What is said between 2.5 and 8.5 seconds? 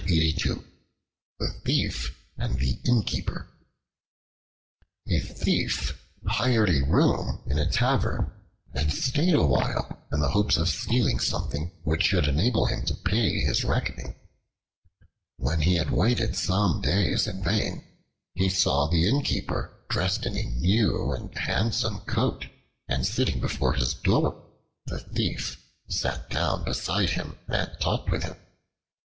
the Innkeeper A THIEF hired a room in a tavern